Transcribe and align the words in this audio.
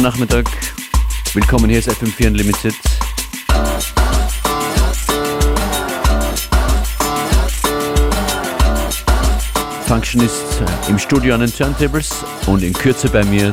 Schönen 0.00 0.12
Nachmittag. 0.12 0.46
Willkommen 1.34 1.68
hier 1.68 1.78
ist 1.78 1.90
FM4 1.90 2.28
Unlimited. 2.28 2.74
Function 9.86 10.22
ist 10.22 10.62
im 10.88 10.98
Studio 10.98 11.34
an 11.34 11.40
den 11.40 11.54
Turntables 11.54 12.24
und 12.46 12.62
in 12.62 12.72
Kürze 12.72 13.10
bei 13.10 13.22
mir 13.26 13.52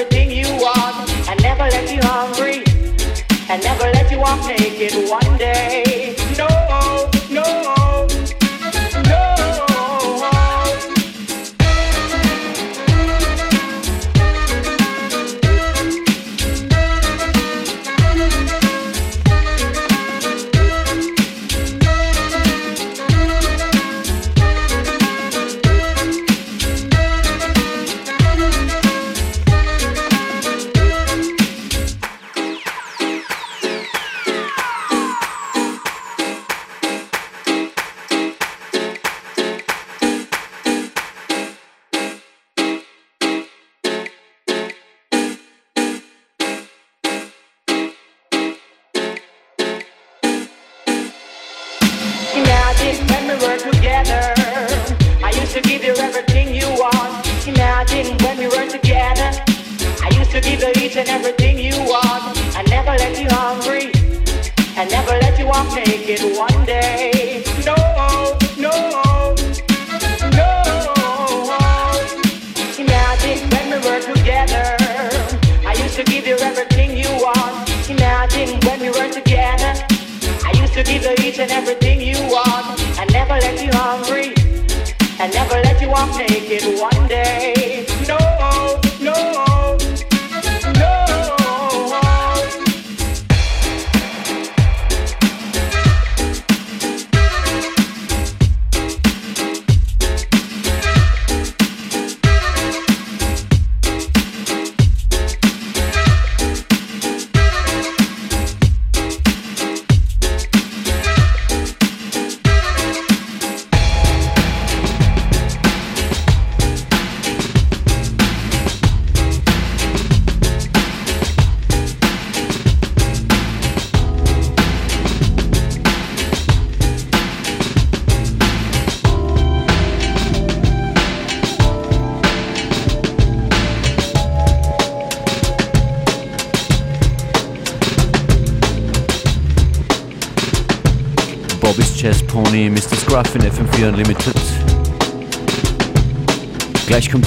everything 0.00 0.30
you 0.30 0.46
want. 0.56 1.10
I 1.28 1.36
never 1.42 1.64
left 1.64 1.92
you 1.92 2.00
hungry. 2.02 2.64
I 3.48 3.58
never 3.58 3.79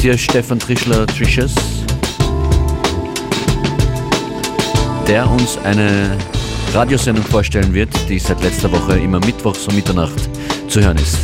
hier 0.03 0.17
Stefan 0.17 0.60
Trischler 0.60 1.07
Trishers, 1.07 1.53
der 5.07 5.31
uns 5.31 5.57
eine 5.60 6.17
Radiosendung 6.74 7.24
vorstellen 7.24 7.74
wird, 7.74 7.89
die 8.10 8.19
seit 8.19 8.43
letzter 8.43 8.69
Woche 8.69 9.00
immer 9.00 9.22
mittwochs 9.22 9.65
um 9.65 9.75
Mitternacht 9.75 10.29
zu 10.67 10.81
hören 10.81 10.98
ist. 10.98 11.19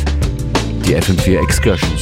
Die 0.86 0.96
FM4 0.96 1.42
Excursions. 1.42 1.99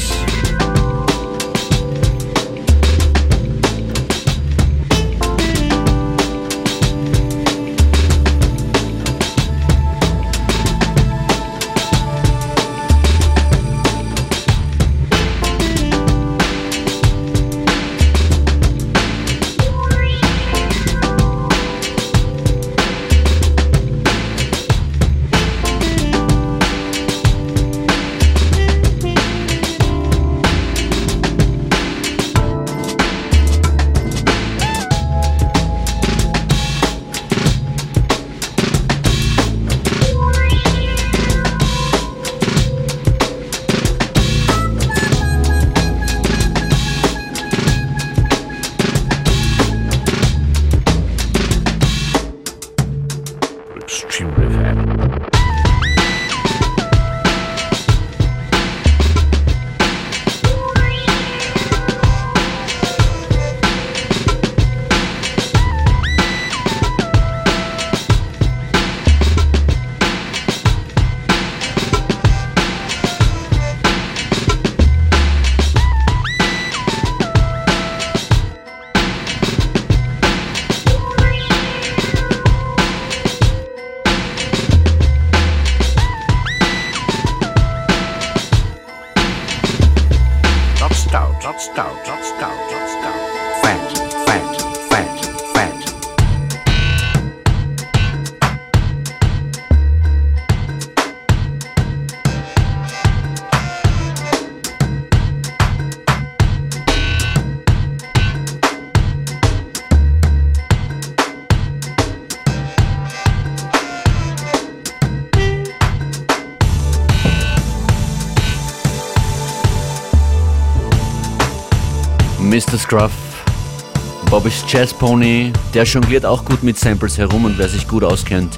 Bobby's 124.48 124.64
Jazz 124.66 124.94
Pony, 124.94 125.52
der 125.74 125.84
jongliert 125.84 126.24
auch 126.24 126.42
gut 126.42 126.62
mit 126.62 126.78
Samples 126.78 127.18
herum 127.18 127.44
und 127.44 127.58
wer 127.58 127.68
sich 127.68 127.86
gut 127.86 128.02
auskennt 128.02 128.56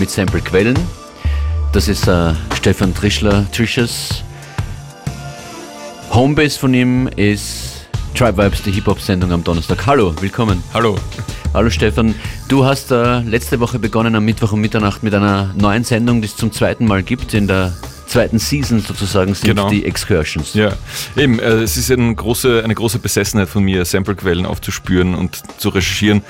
mit 0.00 0.10
Samplequellen. 0.10 0.76
Das 1.72 1.86
ist 1.86 2.08
äh, 2.08 2.34
Stefan 2.56 2.92
Trischler, 2.92 3.46
Trishers. 3.52 4.24
Homebase 6.10 6.58
von 6.58 6.74
ihm 6.74 7.08
ist 7.14 7.86
Tribe 8.16 8.42
Vibes, 8.42 8.62
die 8.62 8.72
Hip-Hop-Sendung 8.72 9.30
am 9.30 9.44
Donnerstag. 9.44 9.86
Hallo, 9.86 10.12
willkommen. 10.20 10.60
Hallo. 10.74 10.96
Hallo 11.54 11.70
Stefan. 11.70 12.16
Du 12.48 12.64
hast 12.64 12.90
äh, 12.90 13.20
letzte 13.20 13.60
Woche 13.60 13.78
begonnen 13.78 14.16
am 14.16 14.24
Mittwoch 14.24 14.50
um 14.50 14.60
Mitternacht 14.60 15.04
mit 15.04 15.14
einer 15.14 15.54
neuen 15.56 15.84
Sendung, 15.84 16.20
die 16.20 16.26
es 16.26 16.34
zum 16.34 16.50
zweiten 16.50 16.84
Mal 16.84 17.04
gibt 17.04 17.32
in 17.34 17.46
der 17.46 17.74
zweiten 18.08 18.38
Season 18.38 18.80
sozusagen 18.80 19.34
sind 19.34 19.44
Genau. 19.48 19.70
die 19.70 19.84
Excursions. 19.84 20.54
Ja, 20.54 20.72
eben, 21.16 21.38
äh, 21.38 21.62
es 21.62 21.76
ist 21.76 21.90
eine 21.90 22.14
große, 22.14 22.62
eine 22.64 22.74
große 22.74 22.98
Besessenheit 22.98 23.48
von 23.48 23.62
mir, 23.62 23.84
Samplequellen 23.84 24.46
aufzuspüren 24.46 25.14
und 25.14 25.42
zu 25.58 25.68
recherchieren. 25.68 26.22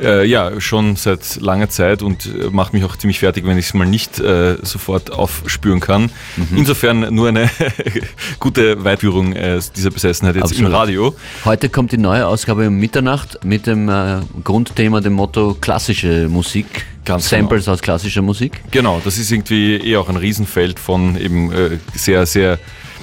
Äh, 0.00 0.26
ja, 0.26 0.60
schon 0.60 0.96
seit 0.96 1.40
langer 1.40 1.68
Zeit 1.68 2.02
und 2.02 2.26
äh, 2.26 2.50
macht 2.50 2.72
mich 2.72 2.84
auch 2.84 2.96
ziemlich 2.96 3.18
fertig, 3.18 3.46
wenn 3.46 3.58
ich 3.58 3.66
es 3.66 3.74
mal 3.74 3.86
nicht 3.86 4.18
äh, 4.20 4.56
sofort 4.62 5.10
aufspüren 5.12 5.80
kann. 5.80 6.10
Insofern 6.56 7.14
nur 7.14 7.28
eine 7.28 7.50
gute 8.38 8.82
Weitführung 8.84 9.32
äh, 9.34 9.60
dieser 9.76 9.90
Besessenheit 9.90 10.36
jetzt 10.36 10.44
Absolut. 10.44 10.70
im 10.70 10.74
Radio. 10.74 11.16
Heute 11.44 11.68
kommt 11.68 11.92
die 11.92 11.98
neue 11.98 12.26
Ausgabe 12.26 12.68
um 12.68 12.78
Mitternacht 12.78 13.44
mit 13.44 13.66
dem 13.66 13.88
äh, 13.88 14.20
Grundthema, 14.42 15.00
dem 15.00 15.14
Motto 15.14 15.56
klassische 15.60 16.28
Musik. 16.28 16.86
Ganz 17.04 17.28
Samples 17.28 17.68
aus 17.68 17.80
klassischer 17.82 18.22
Musik. 18.22 18.62
Genau, 18.70 19.00
das 19.04 19.18
ist 19.18 19.30
irgendwie 19.30 19.76
eh 19.76 19.96
auch 19.96 20.08
ein 20.08 20.16
Riesenfeld 20.16 20.78
von 20.78 21.20
eben 21.20 21.52
äh, 21.52 21.78
sehr, 21.94 22.24
sehr 22.26 22.58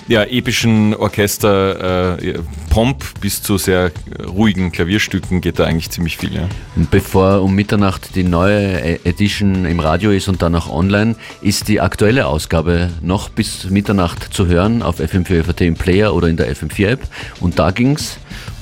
ja, 0.08 0.24
epischen 0.24 0.96
Orchester, 0.96 2.17
äh, 2.17 2.39
Pomp 2.70 3.03
bis 3.22 3.41
zu 3.43 3.58
sehr 3.58 3.91
ruhigen 4.27 4.72
Klavierstücken 4.72 5.41
geht 5.41 5.60
da 5.60 5.65
eigentlich 5.65 5.89
ziemlich 5.91 6.17
viel. 6.17 6.34
Ja. 6.34 6.50
Bevor 6.89 7.41
um 7.43 7.53
Mitternacht 7.53 8.15
die 8.15 8.24
neue 8.24 8.79
E- 8.81 9.00
Edition 9.03 9.65
im 9.65 9.79
Radio 9.79 10.12
ist 10.12 10.27
und 10.27 10.41
dann 10.41 10.55
auch 10.55 10.70
online, 10.70 11.15
ist 11.41 11.67
die 11.67 11.79
aktuelle 11.79 12.25
Ausgabe 12.25 12.89
noch 13.01 13.29
bis 13.29 13.70
Mitternacht 13.70 14.34
zu 14.34 14.48
hören 14.48 14.81
auf 14.81 15.00
FM4 15.00 15.43
FAT 15.43 15.62
im 15.62 15.75
Player 15.75 16.13
oder 16.13 16.27
in 16.27 16.36
der 16.38 16.53
FM4 16.53 16.88
App. 16.88 17.01
Und 17.39 17.60
da 17.60 17.72
ging's 17.72 18.17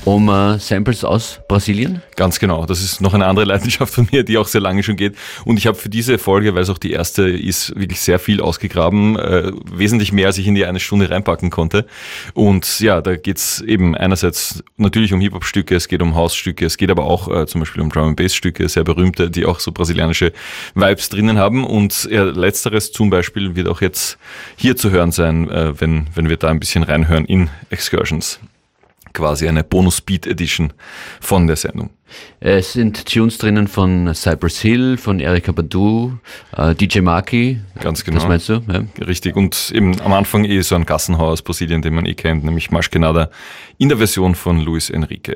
um 0.06 0.30
äh, 0.30 0.60
Samples 0.60 1.04
aus 1.04 1.40
Brasilien. 1.48 2.02
Ganz 2.16 2.40
genau. 2.40 2.66
Das 2.66 2.82
ist 2.82 3.02
noch 3.02 3.14
eine 3.14 3.26
andere 3.26 3.46
Leidenschaft 3.46 3.94
von 3.94 4.08
mir, 4.12 4.24
die 4.24 4.38
auch 4.38 4.48
sehr 4.48 4.62
lange 4.62 4.84
schon 4.84 4.96
geht. 4.96 5.16
Und 5.46 5.58
ich 5.58 5.68
habe 5.68 5.78
für 5.78 5.90
diese 5.90 6.18
Folge, 6.18 6.56
weil 6.56 6.64
es 6.64 6.70
auch 6.70 6.78
die 6.78 6.92
erste 6.92 7.30
ist, 7.30 7.76
wirklich 7.76 8.00
sehr 8.00 8.20
viel 8.20 8.42
ausgegraben. 8.42 9.18
Äh, 9.18 9.52
wesentlich 9.72 10.12
mehr, 10.12 10.28
als 10.28 10.38
ich 10.38 10.48
in 10.48 10.56
die 10.56 10.66
eine 10.66 10.80
Stunde 10.80 11.10
reinpacken 11.10 11.50
konnte. 11.50 11.86
Und 12.34 12.80
ja, 12.80 13.02
da 13.02 13.16
geht's 13.16 13.62
eben 13.62 13.96
einerseits 13.96 14.64
natürlich 14.78 15.14
um 15.14 15.22
Hip-Hop-Stücke, 15.22 15.76
es 15.76 15.88
geht 15.88 16.02
um 16.02 16.16
House-Stücke, 16.16 16.66
es 16.66 16.78
geht 16.78 16.92
aber 16.92 17.06
auch 17.06 17.28
äh, 17.28 17.46
zum 17.48 17.62
Beispiel 17.62 17.82
um 17.82 17.90
Drum-and-Bass-Stücke, 17.90 18.68
sehr 18.70 18.84
berühmte, 18.84 19.30
die 19.30 19.46
auch 19.46 19.60
so 19.60 19.72
brasilianische 19.72 20.34
Vibes 20.76 21.10
drinnen 21.10 21.38
haben. 21.38 21.66
Und 21.66 22.08
ja, 22.12 22.24
letzteres 22.24 22.92
zum 22.92 23.10
Beispiel 23.10 23.56
wird 23.56 23.68
auch 23.68 23.82
jetzt 23.82 24.18
hier 24.56 24.76
zu 24.76 24.92
hören 24.92 25.12
sein, 25.12 25.50
äh, 25.50 25.80
wenn, 25.80 26.08
wenn 26.16 26.30
wir 26.30 26.38
da 26.38 26.50
ein 26.50 26.60
bisschen 26.60 26.84
reinhören 26.84 27.26
in 27.26 27.50
Excursions. 27.70 28.40
Quasi 29.14 29.48
eine 29.48 29.64
Bonus-Beat-Edition 29.64 30.74
von 31.20 31.48
der 31.48 31.56
Sendung. 31.56 31.90
Es 32.40 32.74
sind 32.74 33.06
Tunes 33.06 33.38
drinnen 33.38 33.68
von 33.68 34.14
Cypress 34.14 34.62
Hill, 34.62 34.98
von 34.98 35.20
Erika 35.20 35.52
Badu, 35.52 36.14
äh, 36.56 36.74
DJ 36.74 37.02
Maki. 37.02 37.60
Ganz 37.80 38.04
genau. 38.04 38.20
Das 38.20 38.28
meinst 38.28 38.50
du? 38.50 38.62
Ja. 38.68 38.84
Richtig. 39.06 39.36
Und 39.36 39.72
eben 39.74 40.00
am 40.02 40.14
Anfang 40.14 40.46
eh 40.46 40.62
so 40.62 40.76
ein 40.76 40.86
Gassenhauer 40.86 41.32
aus 41.32 41.42
Brasilien, 41.42 41.82
den 41.82 41.94
man 41.94 42.06
eh 42.06 42.16
kennt, 42.16 42.44
nämlich 42.44 42.72
Maschkenada 42.72 43.30
in 43.78 43.90
der 43.90 43.98
Version 43.98 44.36
von 44.36 44.60
Luis 44.60 44.90
Enrique. 44.90 45.36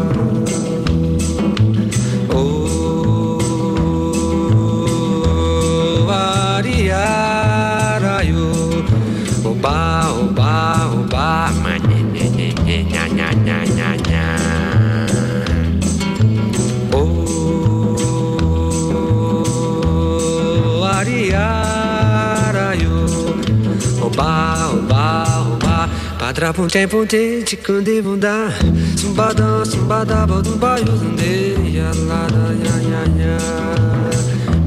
Punte 26.53 26.87
punte 26.87 27.43
chikunde 27.45 28.01
bunda, 28.01 28.51
sumbada 28.95 29.63
sumbada 29.65 30.25
bodum 30.27 30.59
baio 30.59 30.95
zunde, 30.97 31.55
ya 31.73 31.91
la 32.07 32.27
la 32.33 32.45
ya 32.65 32.75
ya 32.91 33.01
ya. 33.21 33.37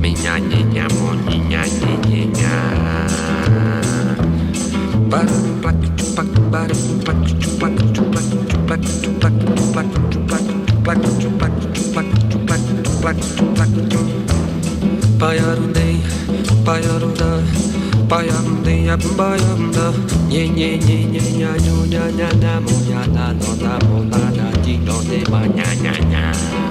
Minha 0.00 0.38
nha 0.38 0.86
mo 0.94 1.14
nha 1.26 1.62
nha 1.80 1.92
nha 2.08 2.24
nha. 2.38 2.54
Para 5.10 5.36
plac 5.62 5.76
chupac 5.96 6.28
para 6.52 6.74
chupac 6.74 7.18
chupac 7.40 7.74
chupac 7.94 8.26
chupac 8.52 8.82
chupac 9.02 9.34
chupac 9.52 9.86
chupac 10.12 10.46
chupac 10.70 10.96
chupac 11.30 11.54
chupac 11.74 12.06
chupac 12.30 13.16
chupac 13.36 13.60
chupac 13.64 13.64
Payarundei, 18.08 18.84
payarunda, 18.84 18.86
payarundei, 18.86 18.88
apumbayarunda, 18.90 19.92
nye 20.28 20.48
nye 20.48 20.78
nye 20.78 21.04
nye 21.04 21.20
nya 21.38 21.56
nyo 21.56 21.86
nya 21.86 22.10
nya 22.10 22.32
na 22.40 22.60
mo 22.60 22.70
nya 22.88 23.06
na 23.06 23.32
no 23.32 23.54
na 23.56 23.78
mo 23.88 24.04
na 24.04 24.30
na 24.30 24.50
ding 24.62 24.84
no 24.84 25.00
de 25.02 25.24
ma 25.30 25.46
nya 25.46 25.74
nya 25.82 25.92
nya. 26.10 26.63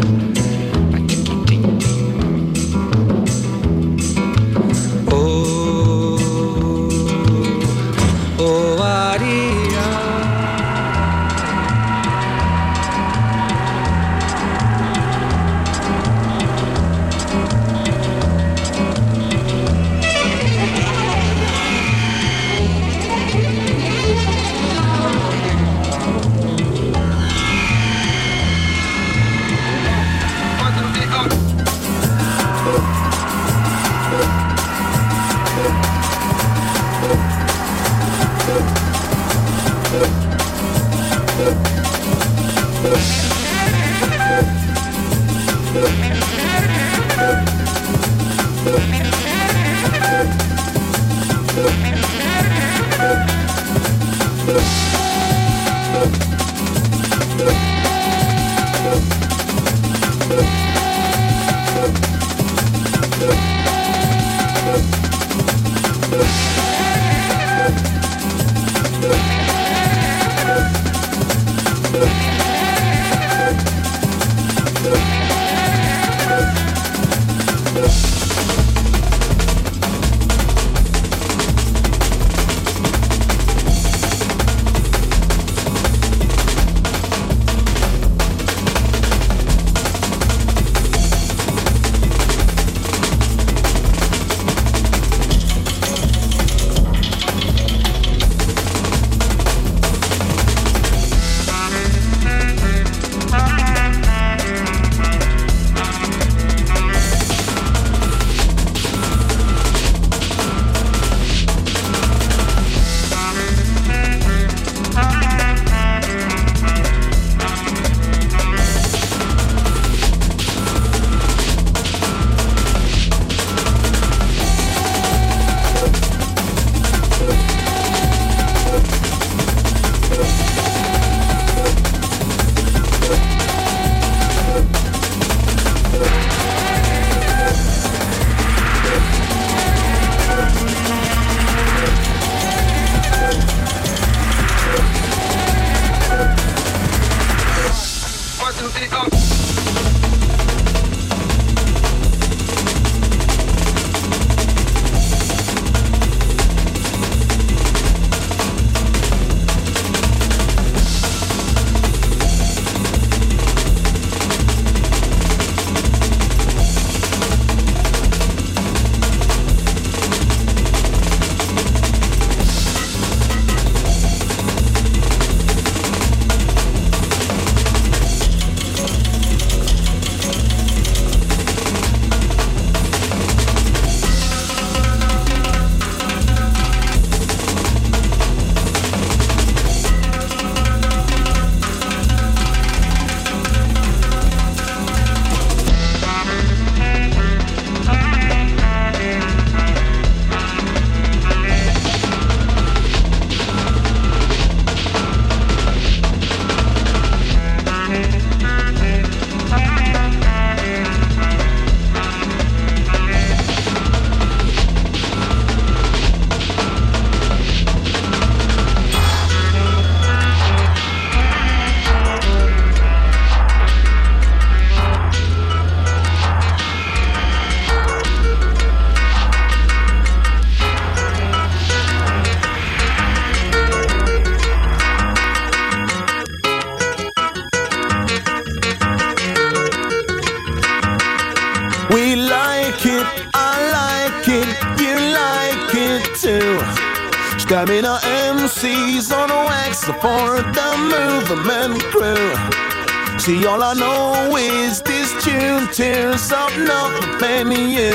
the 249.86 249.94
for 249.96 250.42
the 250.58 250.72
movement 250.94 251.84
crew. 251.92 253.20
See, 253.20 253.46
all 253.46 253.62
I 253.62 253.74
know 253.74 254.38
is 254.38 254.82
this 254.82 255.12
tune 255.24 255.68
tears 255.74 256.32
up 256.32 256.52
nothing 256.58 257.52
you. 257.52 257.94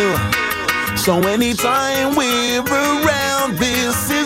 So 0.98 1.18
anytime 1.26 2.14
we're 2.14 2.60
around 2.60 3.56
this. 3.56 4.17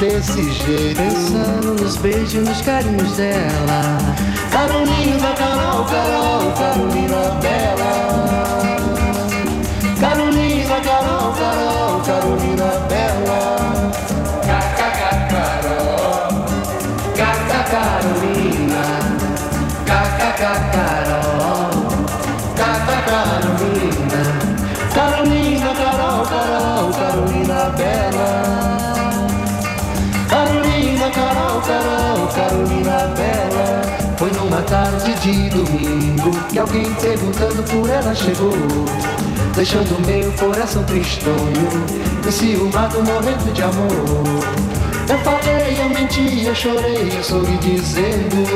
desse 0.00 0.42
jeito 0.50 0.96
Pensando 0.96 1.74
nos 1.74 1.96
beijos, 1.98 2.32
nos 2.32 2.62
carinhos 2.62 3.12
dela 3.16 3.98
Carolina, 4.50 5.32
Carol, 5.36 5.84
Carol, 5.84 6.52
Carolina 6.58 7.38
Bela 7.40 7.90
Carolina, 10.00 10.80
Carol, 10.80 11.34
Carol, 11.34 12.00
Carolina 12.00 12.64
Bela 12.88 13.92
Cacacá, 14.46 15.10
Carol 15.28 16.44
Carolina 17.70 18.84
Cacacá, 19.84 20.52
Carol 20.72 21.70
Caca, 22.56 22.96
Carolina 23.06 24.22
Carolina, 24.94 25.74
Carol, 25.74 26.26
Carol, 26.26 26.90
Carolina 26.94 27.70
Bela 27.76 28.49
Carol, 31.60 32.26
Carolina 32.28 33.14
Bela. 33.16 34.16
Foi 34.18 34.30
numa 34.32 34.62
tarde 34.62 35.14
de 35.20 35.48
domingo 35.50 36.30
que 36.50 36.58
alguém 36.58 36.92
perguntando 36.94 37.62
por 37.64 37.88
ela 37.88 38.14
chegou. 38.14 38.52
Deixando 39.54 40.00
meu 40.06 40.30
coração 40.32 40.84
tristonho, 40.84 41.68
enciumado 42.26 43.02
morrendo 43.02 43.52
de 43.52 43.62
amor. 43.62 44.50
Eu 45.08 45.18
falei, 45.18 45.76
eu 45.80 45.88
menti, 45.88 46.44
eu 46.44 46.54
chorei, 46.54 47.12
eu 47.16 47.24
soube 47.24 47.56
dizendo. 47.58 48.46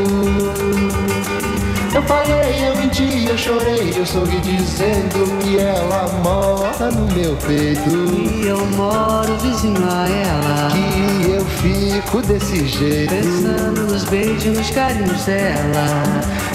Eu 1.94 2.02
falei, 2.02 2.68
eu 2.68 2.76
menti, 2.76 3.24
eu 3.28 3.38
chorei, 3.38 3.94
eu 3.96 4.04
sorri 4.04 4.40
dizendo 4.40 5.38
que 5.38 5.60
ela 5.60 6.08
mora 6.24 6.90
no 6.90 7.06
meu 7.12 7.36
peito. 7.36 7.88
Que 7.88 8.46
eu 8.48 8.66
moro 8.66 9.36
vizinho 9.38 9.78
a 9.88 10.08
ela. 10.08 10.70
Que 10.72 11.30
eu 11.30 11.44
fico 11.44 12.20
desse 12.22 12.66
jeito. 12.66 13.14
Pensando 13.14 13.92
nos 13.92 14.02
beijos, 14.06 14.58
nos 14.58 14.70
carinhos 14.70 15.24
dela. 15.24 16.02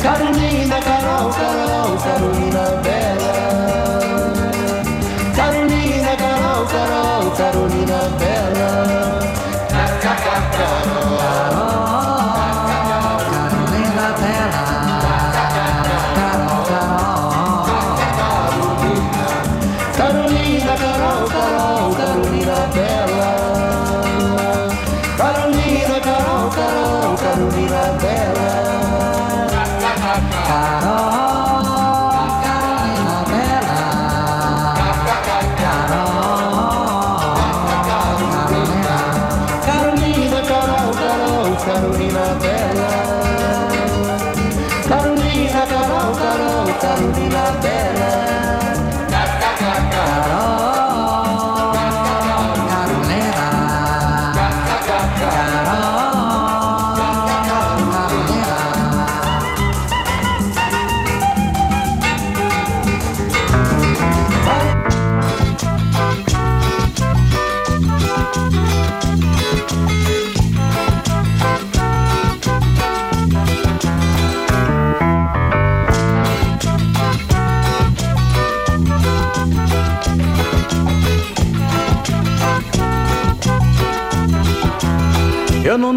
Carolina, 0.03 0.77
Carol, 0.81 1.29
Carol, 1.31 1.97
Carolina 1.97 2.81
Bela. 2.83 4.51
Carolina, 5.37 6.17
Carol, 6.17 6.65
Carol, 6.65 7.31
Carolina 7.31 8.09
Bela. 8.19 8.28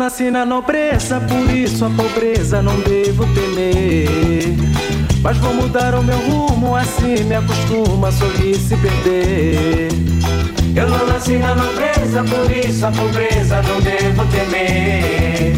Nasci 0.03 0.33
na 0.33 0.45
nobreza, 0.45 1.21
por 1.21 1.49
isso 1.55 1.85
a 1.85 1.91
pobreza 1.91 2.61
não 2.61 2.75
devo 2.81 3.25
temer. 3.35 4.53
Mas 5.23 5.37
vou 5.37 5.55
mudar 5.55 5.95
o 5.95 6.03
meu 6.03 6.19
rumo, 6.19 6.75
assim 6.75 7.23
me 7.23 7.37
acostuma 7.37 8.09
a 8.09 8.13
sorrir 8.13 8.57
se 8.57 8.77
perder. 8.79 9.91
Eu 10.75 10.89
não 10.89 11.07
nasci 11.07 11.37
na 11.37 11.55
nobreza, 11.55 12.25
por 12.25 12.51
isso 12.51 12.85
a 12.85 12.91
pobreza 12.91 13.63
não 13.63 13.81
devo 13.81 14.27
temer. 14.33 15.55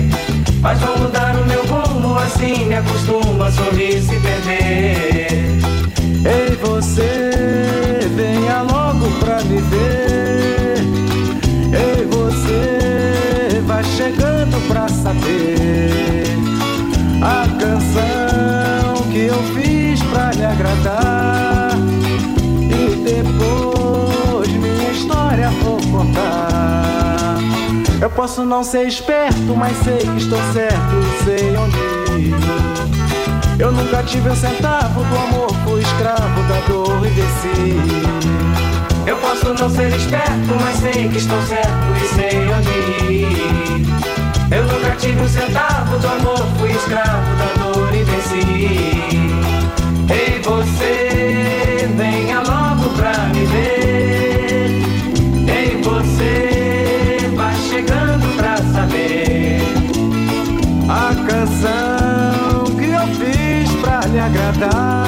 Mas 0.61 0.79
vou 0.79 0.99
mudar 0.99 1.37
o 1.37 1.47
meu 1.47 1.65
rumo, 1.65 2.19
assim 2.19 2.67
me 2.67 2.75
acostuma 2.75 3.47
a 3.47 3.51
sorrir 3.51 4.03
se 4.03 4.21
perder. 4.21 5.29
Ei 6.23 6.55
você, 6.63 7.31
venha 8.15 8.61
logo 8.61 9.11
pra 9.21 9.43
me 9.45 9.59
ver. 9.63 10.85
Ei 11.73 12.05
você, 12.05 12.34
vai 13.75 13.83
chegando 13.83 14.69
pra 14.69 14.87
saber 14.89 16.27
a 17.21 17.45
canção 17.59 19.03
que 19.11 19.25
eu 19.25 19.43
fiz 19.53 20.01
pra 20.05 20.31
lhe 20.31 20.45
agradar. 20.45 21.71
E 22.61 22.95
depois 23.03 24.49
minha 24.49 24.91
história 24.93 25.51
vou 25.63 25.79
contar. 25.91 27.37
Eu 28.01 28.11
posso 28.11 28.45
não 28.45 28.63
ser 28.63 28.87
esperto, 28.87 29.57
mas 29.57 29.77
sei 29.79 29.99
que 29.99 30.19
estou 30.19 30.39
certo 30.53 30.95
e 31.01 31.25
sei 31.25 31.57
onde 31.57 31.77
ir. 32.23 32.35
Eu 33.59 33.73
nunca 33.73 34.05
tive 34.05 34.31
um 34.31 34.37
centavo 34.37 35.03
do 35.03 35.17
amor, 35.17 35.51
fui 35.65 35.81
escravo 35.81 36.43
da 36.49 36.61
dor 36.69 37.05
e 37.05 37.11
desci. 37.11 38.25
Eu 39.05 39.17
posso 39.17 39.53
não 39.53 39.69
ser 39.69 39.89
esperto, 39.97 40.55
mas 40.61 40.77
sei 40.77 41.09
que 41.09 41.19
estou 41.19 41.43
certo 41.43 42.05
e 42.05 42.15
sei 42.15 42.39
onde 42.53 42.69
ir. 42.69 42.94
Eu 44.51 44.65
nunca 44.65 44.97
tive 44.97 45.21
um 45.21 45.29
centavo 45.29 45.99
do 45.99 46.07
amor, 46.07 46.47
fui 46.59 46.71
escravo 46.71 47.37
da 47.37 47.63
dor 47.63 47.95
e 47.95 48.03
venci. 48.03 48.45
Ei 50.11 50.41
você, 50.43 51.89
venha 51.97 52.41
logo 52.41 52.91
pra 52.97 53.27
me 53.29 53.45
ver. 53.47 54.83
Ei 55.49 55.83
você, 55.83 57.31
vai 57.35 57.55
chegando 57.57 58.37
pra 58.37 58.57
saber 58.57 59.63
a 60.89 61.15
canção 61.29 62.65
que 62.77 62.91
eu 62.91 63.07
fiz 63.17 63.73
pra 63.81 64.01
lhe 64.07 64.21
agradar. 64.21 65.04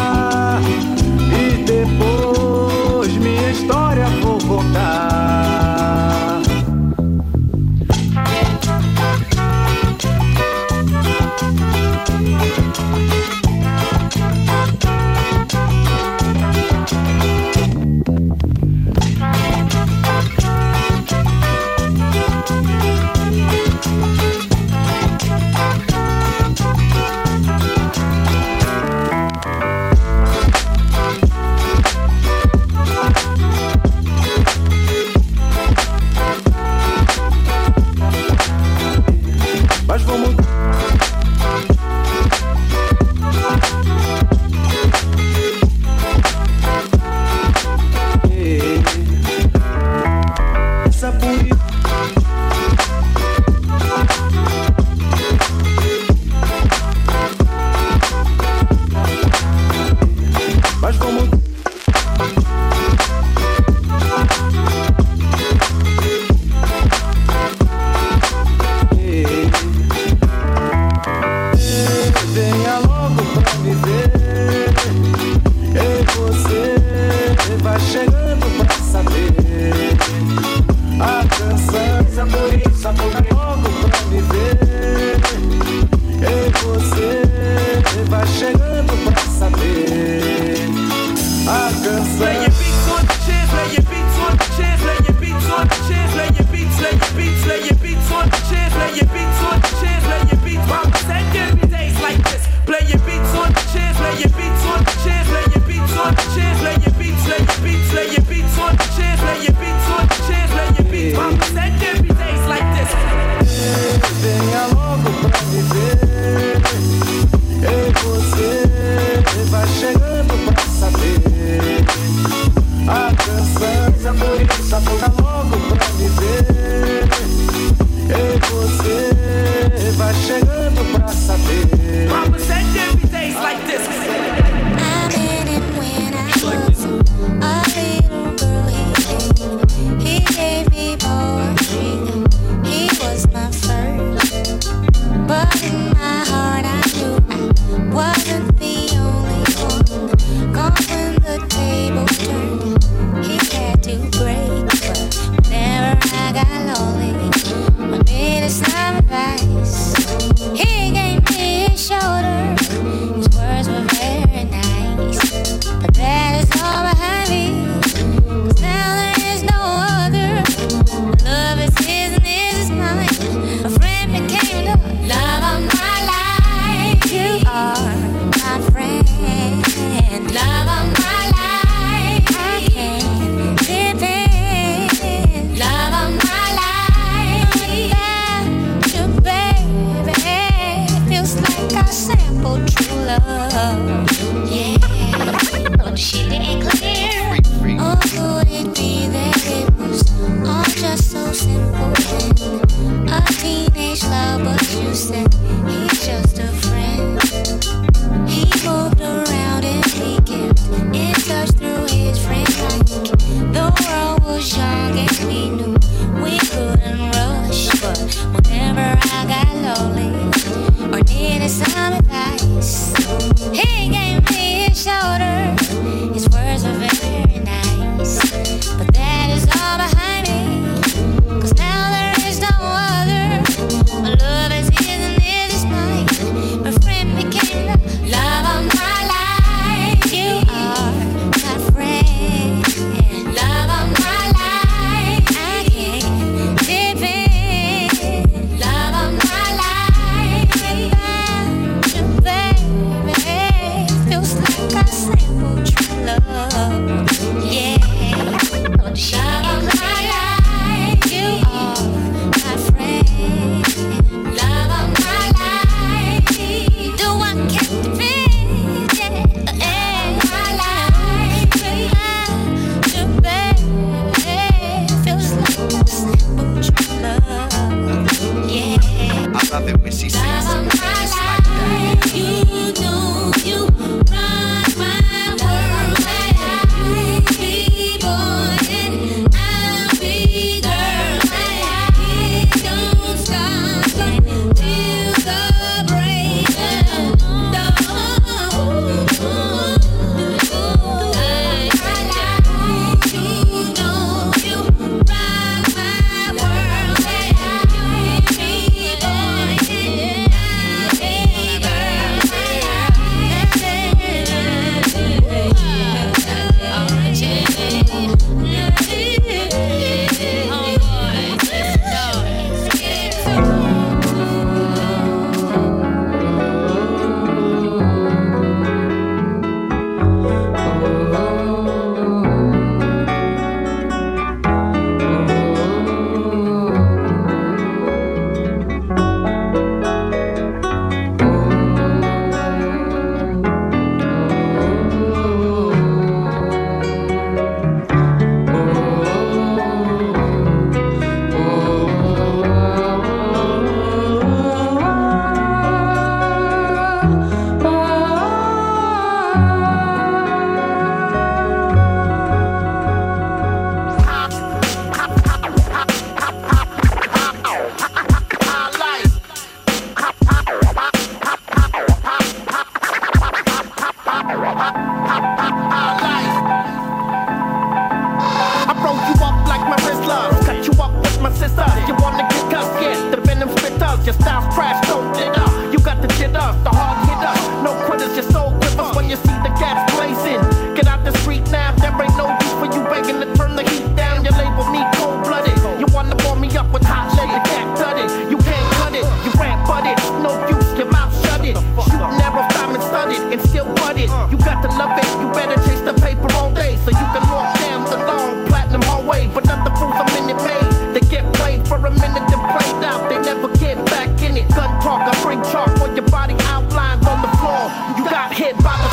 kid, 418.46 418.62
Baba 418.62 418.85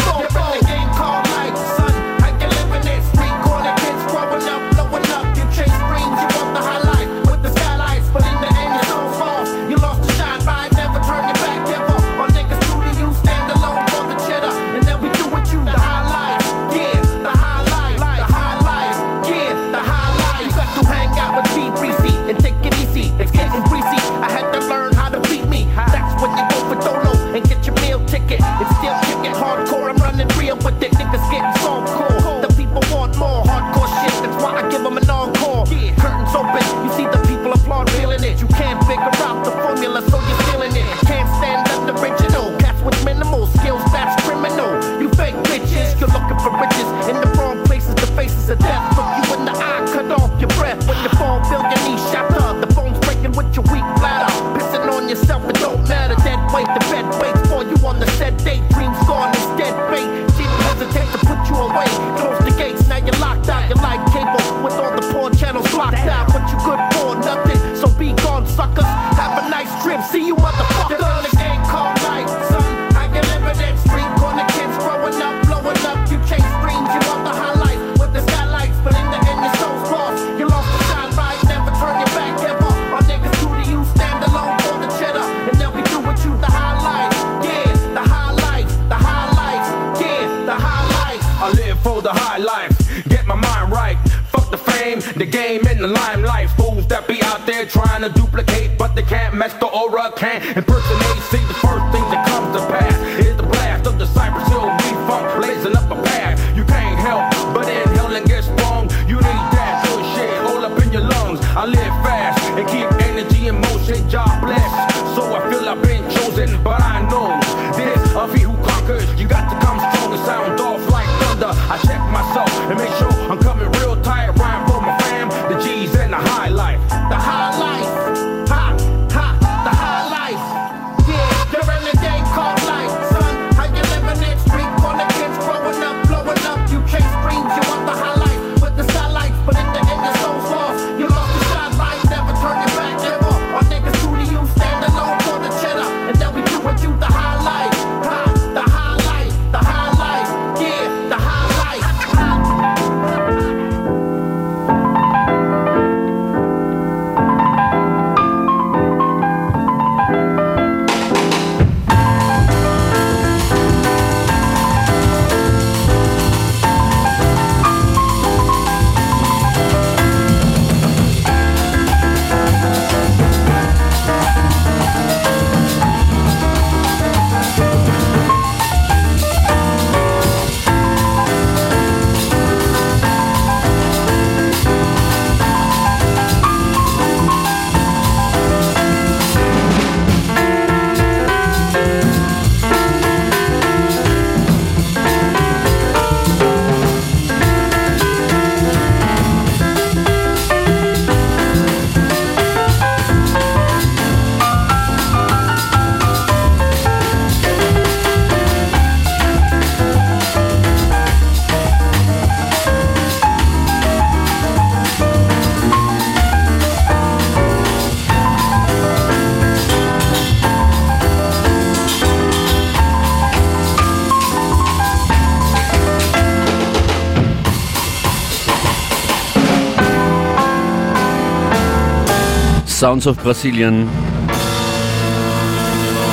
Sounds 232.84 233.08
of 233.08 233.16
Brasilien. 233.16 233.88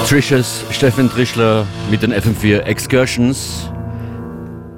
Trishes, 0.08 0.64
Steffen 0.70 1.10
Trischler 1.10 1.66
mit 1.90 2.04
den 2.04 2.12
FM4 2.12 2.60
Excursions. 2.60 3.68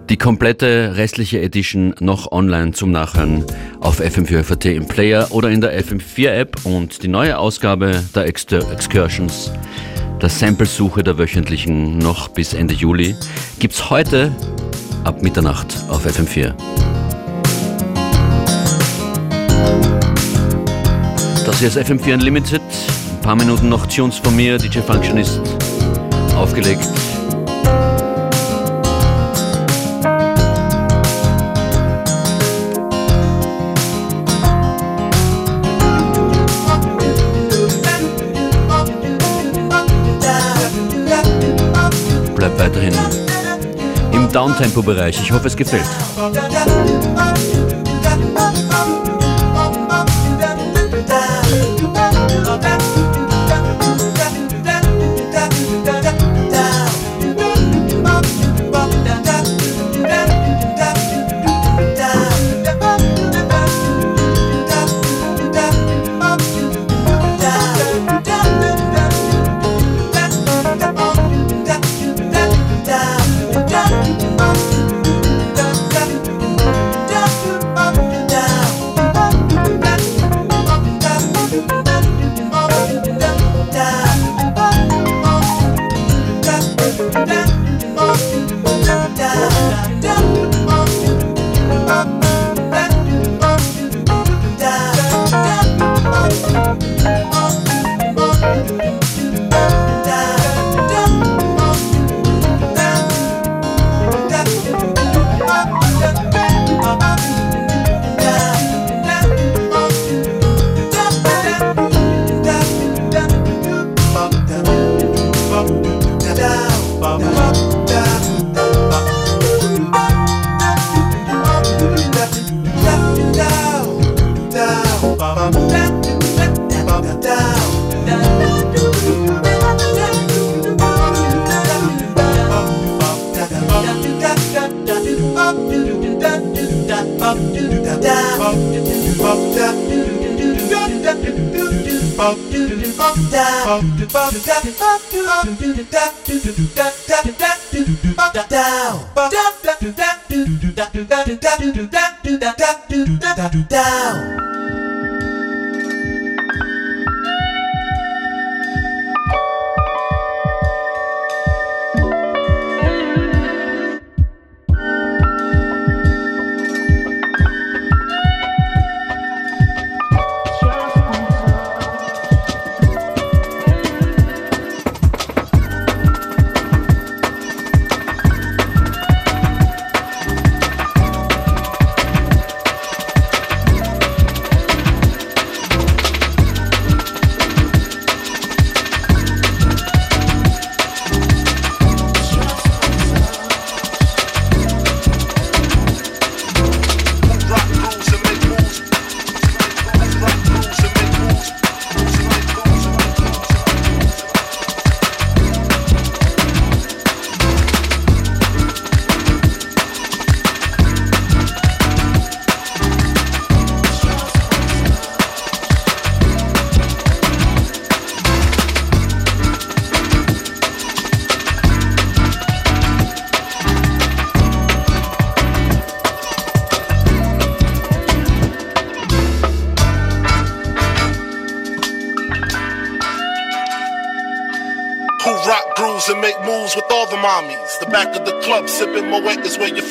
Die 0.08 0.16
komplette 0.16 0.96
restliche 0.96 1.42
Edition 1.42 1.94
noch 2.00 2.32
online 2.32 2.72
zum 2.72 2.92
Nachhören 2.92 3.44
auf 3.80 4.00
FM4FAT 4.00 4.70
im 4.70 4.88
Player 4.88 5.26
oder 5.32 5.50
in 5.50 5.60
der 5.60 5.78
FM4 5.84 6.30
App 6.30 6.64
und 6.64 7.02
die 7.02 7.08
neue 7.08 7.36
Ausgabe 7.36 8.02
der 8.14 8.24
Excursions, 8.24 9.52
der 10.22 10.30
Samplesuche 10.30 11.02
der 11.02 11.18
wöchentlichen 11.18 11.98
noch 11.98 12.28
bis 12.28 12.54
Ende 12.54 12.72
Juli, 12.72 13.14
gibt's 13.58 13.90
heute 13.90 14.34
ab 15.04 15.20
Mitternacht 15.20 15.76
auf 15.90 16.06
FM4. 16.06 16.54
Das 21.52 21.58
hier 21.58 21.68
ist 21.68 21.76
FM4 21.76 22.14
Unlimited. 22.14 22.62
Ein 22.62 23.20
paar 23.20 23.36
Minuten 23.36 23.68
noch 23.68 23.86
Tunes 23.86 24.16
von 24.16 24.34
mir, 24.34 24.56
DJ 24.56 24.78
Function 24.78 25.18
ist 25.18 25.38
Aufgelegt. 26.34 26.88
Bleibt 42.34 42.58
weiterhin 42.58 42.94
im 44.12 44.32
Downtempo-Bereich. 44.32 45.20
Ich 45.20 45.30
hoffe, 45.30 45.48
es 45.48 45.56
gefällt. 45.56 45.84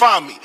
fam 0.01 0.40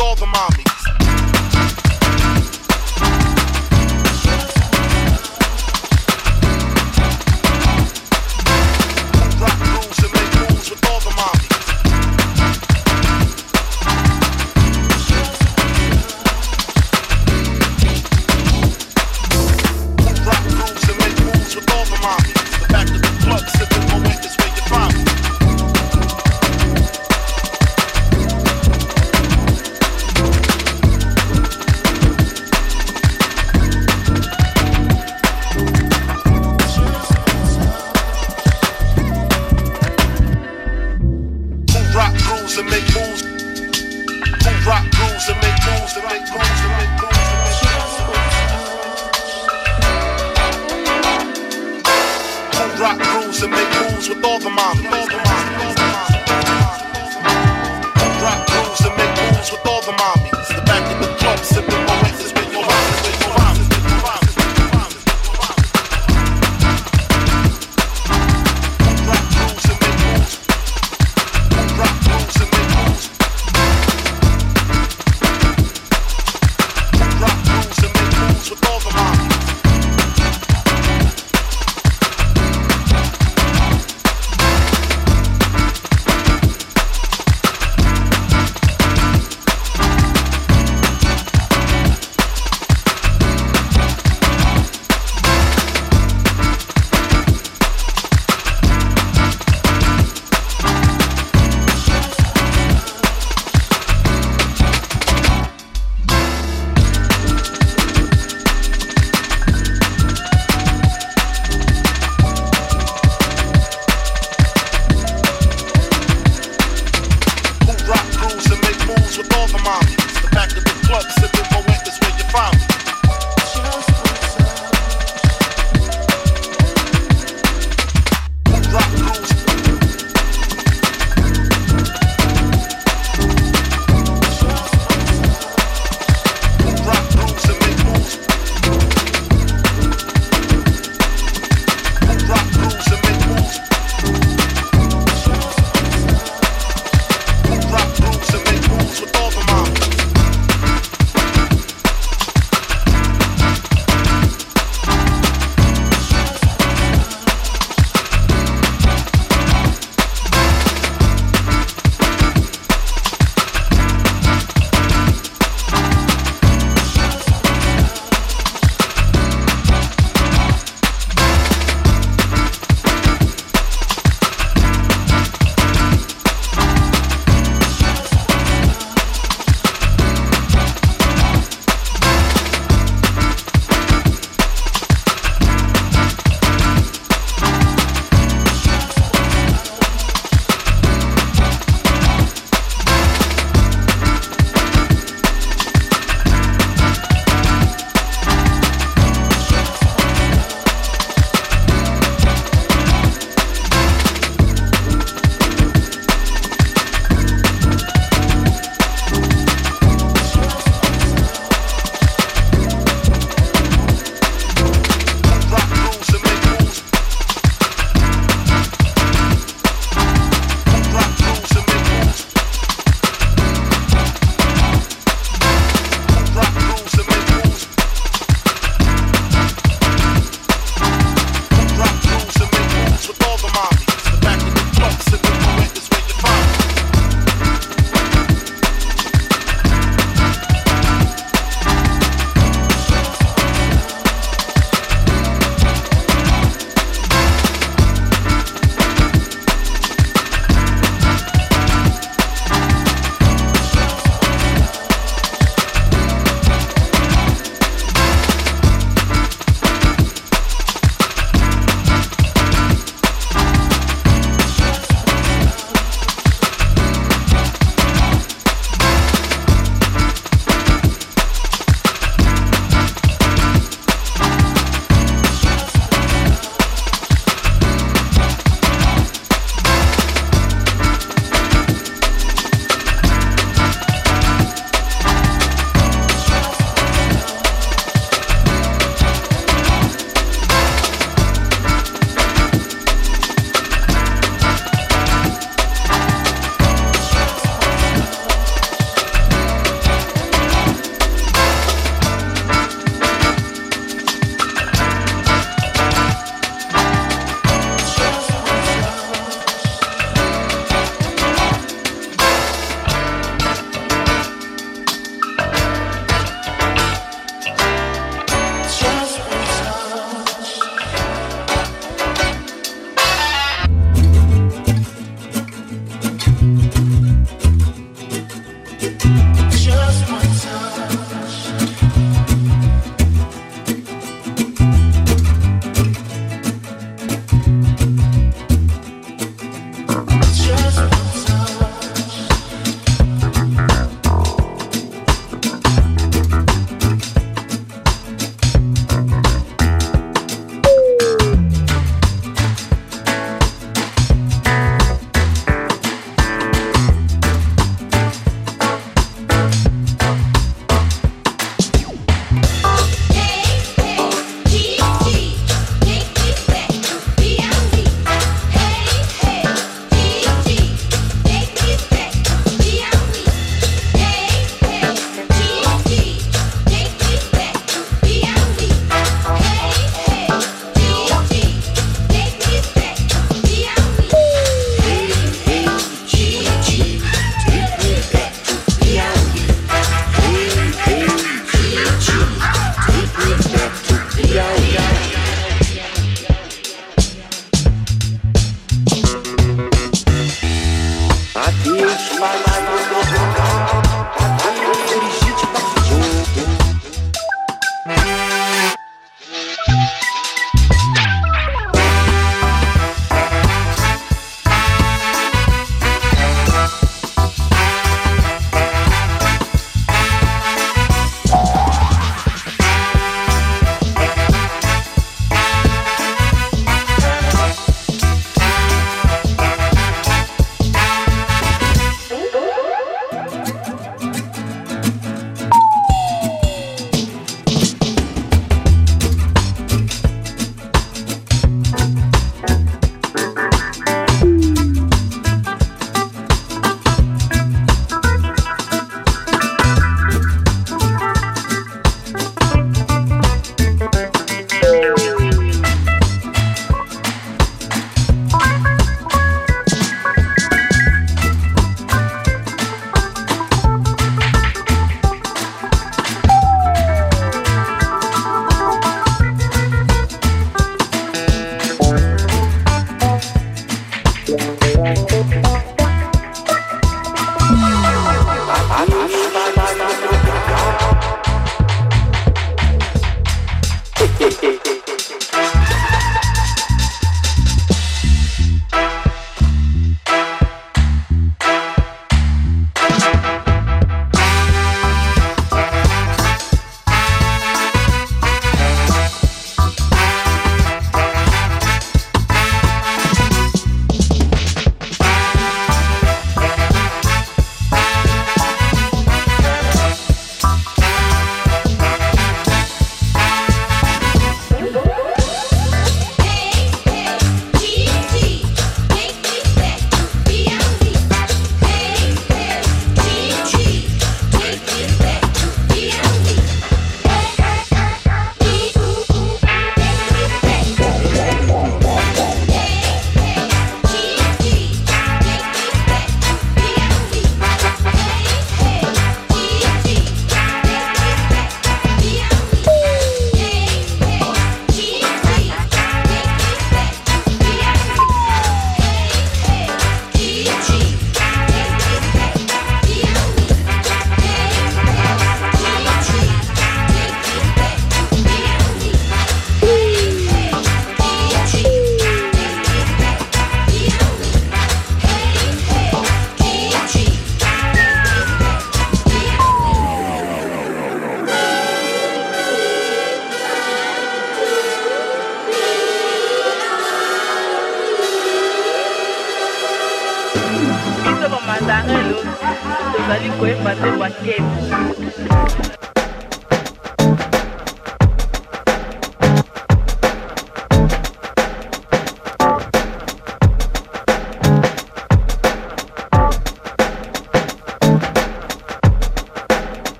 all 0.00 0.14
the 0.14 0.24
mommies. 0.24 0.59